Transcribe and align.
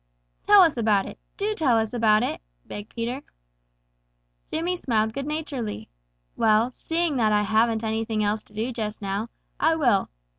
"Tell 0.47 0.61
us 0.61 0.77
about 0.77 1.05
it. 1.05 1.19
Do 1.37 1.53
tell 1.53 1.77
us 1.77 1.93
about 1.93 2.23
it!" 2.23 2.41
begged 2.65 2.95
Peter. 2.95 3.21
Jimmy 4.51 4.75
smiled 4.75 5.13
good 5.13 5.27
naturedly. 5.27 5.89
"Well, 6.35 6.71
seeing 6.71 7.17
that 7.17 7.31
I 7.31 7.43
haven't 7.43 7.83
anything 7.83 8.23
else 8.23 8.41
to 8.45 8.53
do 8.53 8.71
just 8.73 9.03
now, 9.03 9.29
I 9.59 9.75
will. 9.75 10.09